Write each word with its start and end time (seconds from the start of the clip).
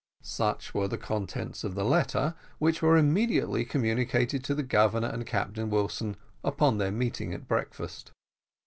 Such 0.23 0.73
were 0.73 0.87
the 0.87 0.97
contents 0.97 1.63
of 1.63 1.75
the 1.75 1.83
letter, 1.85 2.33
which 2.57 2.81
were 2.81 2.97
immediately 2.97 3.63
communicated 3.63 4.43
to 4.45 4.55
the 4.55 4.63
Governor 4.63 5.09
and 5.09 5.27
Captain 5.27 5.69
Wilson, 5.69 6.17
upon 6.43 6.79
their 6.79 6.91
meeting 6.91 7.35
at 7.35 7.47
breakfast. 7.47 8.09